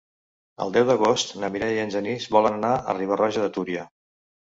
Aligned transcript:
El 0.63 0.71
deu 0.77 0.85
d'agost 0.89 1.33
na 1.43 1.49
Mireia 1.55 1.75
i 1.75 1.81
en 1.83 1.93
Genís 1.95 2.25
volen 2.37 2.57
anar 2.57 2.71
a 2.79 2.97
Riba-roja 2.99 3.45
de 3.45 3.51
Túria. 3.59 3.85